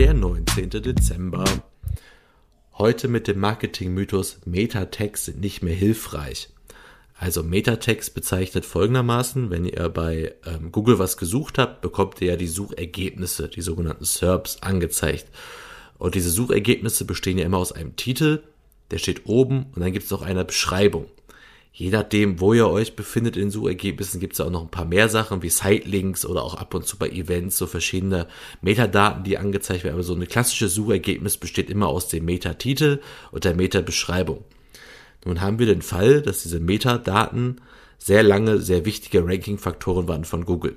15. 0.00 0.70
Dezember. 0.82 1.44
Heute 2.72 3.06
mit 3.06 3.28
dem 3.28 3.38
Marketing-Mythos 3.38 4.38
Metatext 4.46 5.26
sind 5.26 5.40
nicht 5.40 5.62
mehr 5.62 5.74
hilfreich. 5.74 6.48
Also 7.18 7.42
Metatext 7.42 8.14
bezeichnet 8.14 8.64
folgendermaßen, 8.64 9.50
wenn 9.50 9.66
ihr 9.66 9.90
bei 9.90 10.34
ähm, 10.46 10.72
Google 10.72 10.98
was 10.98 11.18
gesucht 11.18 11.58
habt, 11.58 11.82
bekommt 11.82 12.18
ihr 12.22 12.28
ja 12.28 12.36
die 12.36 12.46
Suchergebnisse, 12.46 13.50
die 13.50 13.60
sogenannten 13.60 14.06
SERPs, 14.06 14.62
angezeigt. 14.62 15.26
Und 15.98 16.14
diese 16.14 16.30
Suchergebnisse 16.30 17.04
bestehen 17.04 17.36
ja 17.36 17.44
immer 17.44 17.58
aus 17.58 17.72
einem 17.72 17.94
Titel, 17.94 18.42
der 18.90 18.96
steht 18.96 19.26
oben 19.26 19.66
und 19.74 19.82
dann 19.82 19.92
gibt 19.92 20.06
es 20.06 20.10
noch 20.10 20.22
eine 20.22 20.46
Beschreibung. 20.46 21.08
Je 21.72 21.90
nachdem, 21.90 22.40
wo 22.40 22.52
ihr 22.52 22.68
euch 22.68 22.96
befindet 22.96 23.36
in 23.36 23.50
Suchergebnissen, 23.50 24.20
gibt 24.20 24.34
es 24.34 24.40
auch 24.40 24.50
noch 24.50 24.62
ein 24.62 24.70
paar 24.70 24.84
mehr 24.84 25.08
Sachen 25.08 25.42
wie 25.42 25.50
Sitelinks 25.50 26.26
oder 26.26 26.42
auch 26.42 26.54
ab 26.54 26.74
und 26.74 26.86
zu 26.86 26.98
bei 26.98 27.08
Events 27.08 27.56
so 27.56 27.66
verschiedene 27.66 28.26
Metadaten, 28.60 29.22
die 29.22 29.38
angezeigt 29.38 29.84
werden. 29.84 29.94
Aber 29.94 30.02
so 30.02 30.14
ein 30.14 30.26
klassisches 30.26 30.74
Suchergebnis 30.74 31.36
besteht 31.36 31.70
immer 31.70 31.88
aus 31.88 32.08
dem 32.08 32.24
Metatitel 32.24 33.00
und 33.30 33.44
der 33.44 33.54
Metabeschreibung. 33.54 34.44
Nun 35.24 35.40
haben 35.40 35.58
wir 35.58 35.66
den 35.66 35.82
Fall, 35.82 36.22
dass 36.22 36.42
diese 36.42 36.60
Metadaten 36.60 37.60
sehr 37.98 38.22
lange 38.22 38.58
sehr 38.58 38.84
wichtige 38.84 39.24
Ranking-Faktoren 39.24 40.08
waren 40.08 40.24
von 40.24 40.44
Google. 40.44 40.76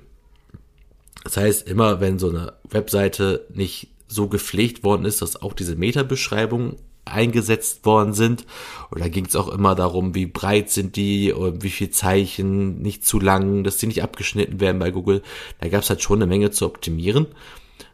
Das 1.23 1.38
heißt, 1.38 1.68
immer 1.68 2.02
wenn 2.02 2.20
so 2.20 2.30
eine 2.30 2.54
Webseite 2.70 3.48
nicht 3.54 3.88
so 4.08 4.28
gepflegt 4.28 4.84
worden 4.84 5.06
ist, 5.06 5.22
dass 5.22 5.42
auch 5.42 5.54
diese 5.54 5.76
Metabeschreibungen 5.76 6.76
eingesetzt 7.06 7.86
worden 7.86 8.14
sind. 8.14 8.46
Und 8.90 9.02
da 9.02 9.08
ging 9.08 9.26
es 9.26 9.36
auch 9.36 9.50
immer 9.50 9.76
darum, 9.76 10.16
wie 10.16 10.26
breit 10.26 10.70
sind 10.70 10.96
die 10.96 11.32
und 11.32 11.64
wie 11.64 11.70
viel 11.70 11.90
Zeichen, 11.90 12.82
nicht 12.82 13.06
zu 13.06 13.20
lang, 13.20 13.64
dass 13.64 13.78
die 13.78 13.88
nicht 13.88 14.04
abgeschnitten 14.04 14.60
werden 14.60 14.80
bei 14.80 14.92
Google. 14.92 15.22
Da 15.60 15.70
gab 15.70 15.84
es 15.84 15.90
halt 15.90 16.02
schon 16.02 16.20
eine 16.20 16.28
Menge 16.28 16.52
zu 16.52 16.66
optimieren. 16.66 17.28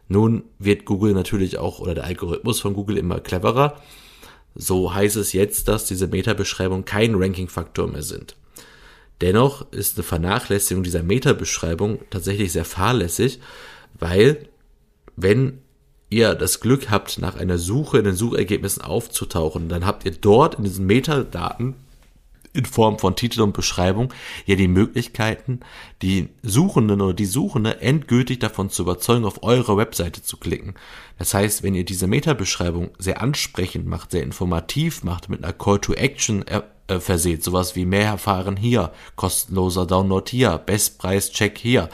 Nun 0.08 0.44
wird 0.58 0.84
Google 0.84 1.12
natürlich 1.12 1.58
auch, 1.58 1.80
oder 1.80 1.94
der 1.94 2.04
Algorithmus 2.04 2.60
von 2.60 2.74
Google 2.74 2.96
immer 2.96 3.20
cleverer 3.20 3.76
so 4.54 4.94
heißt 4.94 5.16
es 5.16 5.32
jetzt, 5.32 5.68
dass 5.68 5.86
diese 5.86 6.06
Meta-Beschreibungen 6.08 6.84
kein 6.84 7.14
Ranking-Faktor 7.14 7.88
mehr 7.88 8.02
sind. 8.02 8.36
Dennoch 9.20 9.70
ist 9.70 9.96
eine 9.96 10.02
Vernachlässigung 10.02 10.82
dieser 10.82 11.02
Meta-Beschreibung 11.02 12.00
tatsächlich 12.10 12.52
sehr 12.52 12.64
fahrlässig, 12.64 13.40
weil 13.98 14.48
wenn 15.16 15.58
ihr 16.10 16.34
das 16.34 16.60
Glück 16.60 16.90
habt, 16.90 17.18
nach 17.18 17.36
einer 17.36 17.58
Suche 17.58 17.98
in 17.98 18.04
den 18.04 18.16
Suchergebnissen 18.16 18.82
aufzutauchen, 18.82 19.68
dann 19.68 19.86
habt 19.86 20.04
ihr 20.04 20.12
dort 20.12 20.56
in 20.56 20.64
diesen 20.64 20.86
Metadaten 20.86 21.76
in 22.52 22.64
Form 22.64 22.98
von 22.98 23.14
Titel 23.14 23.42
und 23.42 23.52
Beschreibung 23.52 24.12
ja 24.44 24.56
die 24.56 24.68
Möglichkeiten, 24.68 25.60
die 26.02 26.28
Suchenden 26.42 27.00
oder 27.00 27.14
die 27.14 27.26
Suchende 27.26 27.80
endgültig 27.80 28.40
davon 28.40 28.70
zu 28.70 28.82
überzeugen, 28.82 29.24
auf 29.24 29.42
eure 29.42 29.76
Webseite 29.76 30.22
zu 30.22 30.36
klicken. 30.36 30.74
Das 31.18 31.32
heißt, 31.32 31.62
wenn 31.62 31.74
ihr 31.74 31.84
diese 31.84 32.08
Meta-Beschreibung 32.08 32.90
sehr 32.98 33.22
ansprechend 33.22 33.86
macht, 33.86 34.10
sehr 34.10 34.22
informativ 34.22 35.04
macht, 35.04 35.28
mit 35.28 35.44
einer 35.44 35.52
Call 35.52 35.78
to 35.78 35.92
Action 35.92 36.46
äh, 36.48 36.62
äh, 36.88 36.98
verseht, 36.98 37.44
sowas 37.44 37.76
wie 37.76 37.84
mehr 37.84 38.06
erfahren 38.06 38.56
hier, 38.56 38.92
kostenloser 39.14 39.86
Download 39.86 40.28
hier, 40.28 40.58
Bestpreis-Check 40.58 41.56
hier, 41.56 41.88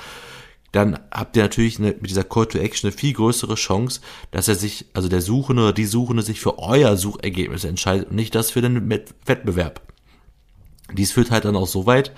dann 0.77 0.99
habt 1.11 1.37
ihr 1.37 1.43
natürlich 1.43 1.79
eine, 1.79 1.93
mit 1.93 2.11
dieser 2.11 2.23
Call 2.23 2.47
to 2.47 2.59
Action 2.59 2.89
eine 2.89 2.97
viel 2.97 3.15
größere 3.15 3.55
Chance, 3.55 4.03
dass 4.31 4.47
er 4.47 4.57
sich, 4.57 4.85
also 4.93 5.09
der 5.09 5.23
Suchende 5.23 5.63
oder 5.63 5.73
die 5.73 5.87
Suchende 5.87 6.23
sich 6.23 6.39
für 6.39 6.59
euer 6.59 6.99
Suchergebnis 6.99 7.65
entscheidet 7.65 8.11
und 8.11 8.17
nicht 8.17 8.35
das 8.35 8.51
für 8.51 8.61
den 8.61 8.91
Wettbewerb. 8.91 9.81
Dies 10.93 11.13
führt 11.13 11.31
halt 11.31 11.47
dann 11.47 11.57
auch 11.57 11.67
so 11.67 11.87
weit, 11.87 12.13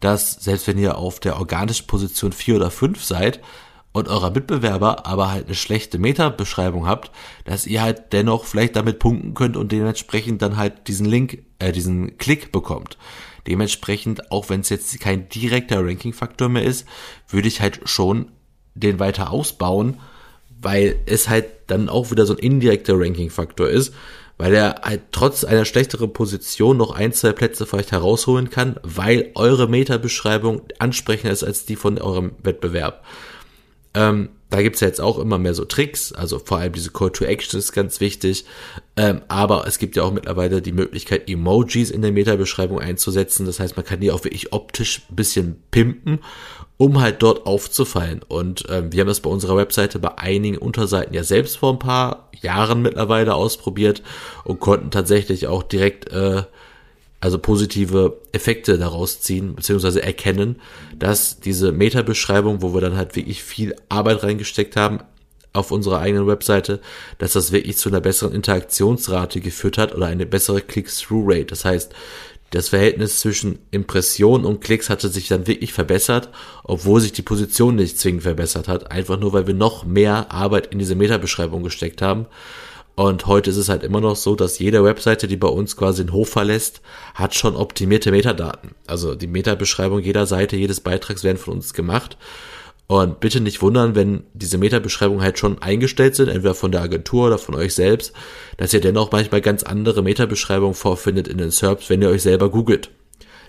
dass 0.00 0.32
selbst 0.32 0.66
wenn 0.66 0.76
ihr 0.76 0.98
auf 0.98 1.20
der 1.20 1.38
organischen 1.38 1.86
Position 1.86 2.32
4 2.32 2.56
oder 2.56 2.70
5 2.70 3.02
seid 3.02 3.40
und 3.96 4.08
eurer 4.08 4.30
Mitbewerber 4.30 5.06
aber 5.06 5.32
halt 5.32 5.46
eine 5.46 5.54
schlechte 5.54 5.98
Meta-Beschreibung 5.98 6.86
habt, 6.86 7.10
dass 7.44 7.66
ihr 7.66 7.80
halt 7.80 8.12
dennoch 8.12 8.44
vielleicht 8.44 8.76
damit 8.76 8.98
punkten 8.98 9.32
könnt 9.32 9.56
und 9.56 9.72
dementsprechend 9.72 10.42
dann 10.42 10.58
halt 10.58 10.86
diesen 10.88 11.06
Link, 11.06 11.42
äh, 11.58 11.72
diesen 11.72 12.18
Klick 12.18 12.52
bekommt. 12.52 12.98
Dementsprechend, 13.46 14.30
auch 14.30 14.50
wenn 14.50 14.60
es 14.60 14.68
jetzt 14.68 15.00
kein 15.00 15.30
direkter 15.30 15.82
Ranking-Faktor 15.82 16.50
mehr 16.50 16.64
ist, 16.64 16.86
würde 17.28 17.48
ich 17.48 17.62
halt 17.62 17.80
schon 17.84 18.30
den 18.74 18.98
weiter 18.98 19.30
ausbauen, 19.30 19.98
weil 20.60 20.96
es 21.06 21.30
halt 21.30 21.46
dann 21.68 21.88
auch 21.88 22.10
wieder 22.10 22.26
so 22.26 22.34
ein 22.34 22.38
indirekter 22.38 22.98
Ranking-Faktor 22.98 23.68
ist 23.68 23.94
weil 24.38 24.54
er 24.54 24.82
halt 24.82 25.00
trotz 25.12 25.44
einer 25.44 25.64
schlechteren 25.64 26.12
Position 26.12 26.76
noch 26.76 26.90
ein, 26.90 27.14
zwei 27.14 27.32
Plätze 27.32 27.64
vielleicht 27.64 27.92
herausholen 27.92 28.50
kann, 28.50 28.76
weil 28.82 29.30
eure 29.34 29.66
Meta-Beschreibung 29.66 30.60
ansprechender 30.78 31.32
ist 31.32 31.42
als 31.42 31.64
die 31.64 31.76
von 31.76 31.98
eurem 31.98 32.32
Wettbewerb. 32.42 33.02
Ähm, 33.96 34.28
da 34.50 34.62
gibt's 34.62 34.80
ja 34.80 34.86
jetzt 34.86 35.00
auch 35.00 35.18
immer 35.18 35.38
mehr 35.38 35.54
so 35.54 35.64
Tricks, 35.64 36.12
also 36.12 36.38
vor 36.38 36.58
allem 36.58 36.72
diese 36.72 36.90
Call 36.90 37.10
to 37.10 37.24
Action 37.24 37.58
ist 37.58 37.72
ganz 37.72 37.98
wichtig, 37.98 38.44
ähm, 38.96 39.22
aber 39.26 39.66
es 39.66 39.78
gibt 39.78 39.96
ja 39.96 40.02
auch 40.04 40.12
mittlerweile 40.12 40.62
die 40.62 40.72
Möglichkeit, 40.72 41.28
Emojis 41.28 41.90
in 41.90 42.02
der 42.02 42.12
Meta-Beschreibung 42.12 42.78
einzusetzen, 42.78 43.46
das 43.46 43.58
heißt, 43.58 43.74
man 43.76 43.86
kann 43.86 44.00
die 44.00 44.12
auch 44.12 44.22
wirklich 44.22 44.52
optisch 44.52 45.02
ein 45.10 45.16
bisschen 45.16 45.56
pimpen, 45.70 46.20
um 46.76 47.00
halt 47.00 47.22
dort 47.22 47.46
aufzufallen. 47.46 48.20
Und 48.28 48.64
ähm, 48.68 48.92
wir 48.92 49.00
haben 49.00 49.08
das 49.08 49.20
bei 49.20 49.30
unserer 49.30 49.56
Webseite 49.56 49.98
bei 49.98 50.18
einigen 50.18 50.58
Unterseiten 50.58 51.14
ja 51.14 51.24
selbst 51.24 51.56
vor 51.56 51.72
ein 51.72 51.78
paar 51.78 52.28
Jahren 52.40 52.82
mittlerweile 52.82 53.34
ausprobiert 53.34 54.02
und 54.44 54.60
konnten 54.60 54.90
tatsächlich 54.90 55.46
auch 55.46 55.62
direkt 55.62 56.12
äh, 56.12 56.42
also 57.20 57.38
positive 57.38 58.20
Effekte 58.32 58.78
daraus 58.78 59.20
ziehen, 59.20 59.54
beziehungsweise 59.54 60.02
erkennen, 60.02 60.60
dass 60.98 61.40
diese 61.40 61.72
Meta-Beschreibung, 61.72 62.62
wo 62.62 62.74
wir 62.74 62.80
dann 62.80 62.96
halt 62.96 63.16
wirklich 63.16 63.42
viel 63.42 63.74
Arbeit 63.88 64.22
reingesteckt 64.22 64.76
haben, 64.76 65.00
auf 65.52 65.70
unserer 65.70 66.00
eigenen 66.00 66.26
Webseite, 66.26 66.80
dass 67.18 67.32
das 67.32 67.50
wirklich 67.50 67.78
zu 67.78 67.88
einer 67.88 68.00
besseren 68.00 68.34
Interaktionsrate 68.34 69.40
geführt 69.40 69.78
hat 69.78 69.94
oder 69.94 70.06
eine 70.06 70.26
bessere 70.26 70.60
Click-Through-Rate. 70.60 71.46
Das 71.46 71.64
heißt, 71.64 71.94
das 72.50 72.68
Verhältnis 72.68 73.18
zwischen 73.20 73.58
Impressionen 73.70 74.46
und 74.46 74.60
Klicks 74.60 74.88
hatte 74.88 75.08
sich 75.08 75.26
dann 75.26 75.46
wirklich 75.46 75.72
verbessert, 75.72 76.28
obwohl 76.62 77.00
sich 77.00 77.12
die 77.12 77.22
Position 77.22 77.74
nicht 77.74 77.98
zwingend 77.98 78.22
verbessert 78.22 78.68
hat, 78.68 78.92
einfach 78.92 79.18
nur 79.18 79.32
weil 79.32 79.46
wir 79.46 79.54
noch 79.54 79.84
mehr 79.84 80.30
Arbeit 80.30 80.68
in 80.68 80.78
diese 80.78 80.94
Meta-Beschreibung 80.94 81.64
gesteckt 81.64 82.02
haben. 82.02 82.26
Und 82.96 83.26
heute 83.26 83.50
ist 83.50 83.58
es 83.58 83.68
halt 83.68 83.82
immer 83.82 84.00
noch 84.00 84.16
so, 84.16 84.34
dass 84.34 84.58
jede 84.58 84.82
Webseite, 84.82 85.28
die 85.28 85.36
bei 85.36 85.48
uns 85.48 85.76
quasi 85.76 86.02
den 86.02 86.14
Hof 86.14 86.30
verlässt, 86.30 86.80
hat 87.14 87.34
schon 87.34 87.54
optimierte 87.54 88.10
Metadaten. 88.10 88.70
Also 88.86 89.14
die 89.14 89.26
Meta-Beschreibung 89.26 90.00
jeder 90.00 90.26
Seite, 90.26 90.56
jedes 90.56 90.80
Beitrags 90.80 91.22
werden 91.22 91.36
von 91.36 91.54
uns 91.54 91.74
gemacht. 91.74 92.16
Und 92.86 93.20
bitte 93.20 93.40
nicht 93.40 93.60
wundern, 93.60 93.94
wenn 93.96 94.24
diese 94.32 94.56
Meta-Beschreibungen 94.56 95.22
halt 95.22 95.38
schon 95.38 95.60
eingestellt 95.60 96.14
sind, 96.14 96.28
entweder 96.28 96.54
von 96.54 96.72
der 96.72 96.80
Agentur 96.80 97.26
oder 97.26 97.36
von 97.36 97.54
euch 97.54 97.74
selbst, 97.74 98.14
dass 98.56 98.72
ihr 98.72 98.80
dennoch 98.80 99.12
manchmal 99.12 99.42
ganz 99.42 99.62
andere 99.62 100.02
Meta-Beschreibungen 100.02 100.74
vorfindet 100.74 101.28
in 101.28 101.36
den 101.36 101.50
SERPs, 101.50 101.90
wenn 101.90 102.00
ihr 102.00 102.08
euch 102.08 102.22
selber 102.22 102.50
googelt. 102.50 102.90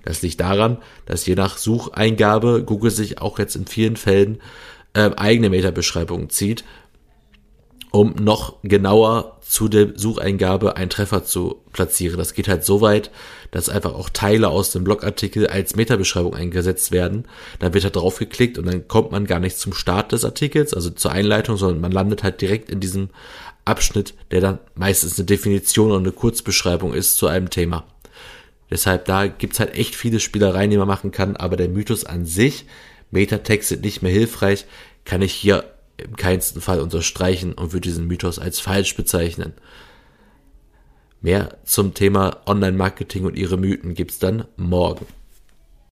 Das 0.03 0.21
liegt 0.23 0.41
daran, 0.41 0.79
dass 1.05 1.25
je 1.25 1.35
nach 1.35 1.57
Sucheingabe 1.57 2.63
Google 2.65 2.91
sich 2.91 3.21
auch 3.21 3.39
jetzt 3.39 3.55
in 3.55 3.67
vielen 3.67 3.95
Fällen 3.95 4.39
äh, 4.93 5.11
eigene 5.15 5.49
Meta-Beschreibungen 5.49 6.29
zieht, 6.29 6.65
um 7.97 8.13
noch 8.19 8.57
genauer 8.61 9.37
zu 9.41 9.67
der 9.67 9.93
Sucheingabe 9.95 10.75
einen 10.75 10.91
Treffer 10.91 11.23
zu 11.23 11.63
platzieren. 11.73 12.17
Das 12.17 12.33
geht 12.35 12.47
halt 12.47 12.63
so 12.63 12.81
weit, 12.81 13.09
dass 13.49 13.69
einfach 13.69 13.95
auch 13.95 14.09
Teile 14.09 14.49
aus 14.49 14.71
dem 14.71 14.83
Blogartikel 14.83 15.47
als 15.47 15.75
Metabeschreibung 15.75 16.35
eingesetzt 16.35 16.91
werden. 16.91 17.25
Dann 17.57 17.73
wird 17.73 17.85
da 17.85 17.89
drauf 17.89 18.19
geklickt 18.19 18.59
und 18.59 18.67
dann 18.67 18.87
kommt 18.87 19.11
man 19.11 19.25
gar 19.25 19.39
nicht 19.39 19.57
zum 19.57 19.73
Start 19.73 20.11
des 20.11 20.25
Artikels, 20.25 20.75
also 20.75 20.91
zur 20.91 21.11
Einleitung, 21.11 21.57
sondern 21.57 21.81
man 21.81 21.91
landet 21.91 22.23
halt 22.23 22.39
direkt 22.39 22.69
in 22.69 22.79
diesem 22.79 23.09
Abschnitt, 23.65 24.13
der 24.29 24.41
dann 24.41 24.59
meistens 24.75 25.17
eine 25.17 25.25
Definition 25.25 25.91
und 25.91 26.03
eine 26.03 26.11
Kurzbeschreibung 26.11 26.93
ist 26.93 27.17
zu 27.17 27.25
einem 27.25 27.49
Thema. 27.49 27.85
Deshalb 28.69 29.05
da 29.05 29.25
gibt's 29.25 29.59
halt 29.59 29.73
echt 29.75 29.95
viele 29.95 30.19
Spielereien, 30.19 30.69
die 30.69 30.77
man 30.77 30.87
machen 30.87 31.11
kann, 31.11 31.35
aber 31.35 31.55
der 31.55 31.69
Mythos 31.69 32.03
an 32.03 32.25
sich, 32.25 32.65
Metatext 33.09 33.69
sind 33.69 33.83
nicht 33.83 34.03
mehr 34.03 34.11
hilfreich, 34.11 34.65
kann 35.05 35.21
ich 35.21 35.33
hier 35.33 35.63
im 35.97 36.15
keinsten 36.15 36.61
Fall 36.61 36.79
unterstreichen 36.79 37.53
und 37.53 37.73
würde 37.73 37.89
diesen 37.89 38.07
Mythos 38.07 38.39
als 38.39 38.59
falsch 38.59 38.95
bezeichnen. 38.95 39.53
Mehr 41.21 41.57
zum 41.63 41.93
Thema 41.93 42.41
Online-Marketing 42.45 43.25
und 43.25 43.35
ihre 43.35 43.57
Mythen 43.57 43.95
gibt's 43.95 44.19
dann 44.19 44.45
morgen. 44.55 45.05